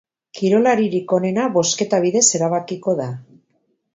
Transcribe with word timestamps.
Kirolaririk 0.37 1.13
onena 1.17 1.43
bozketa 1.59 2.01
bidez 2.07 2.25
erabakiko 2.39 2.95
da. 3.03 3.09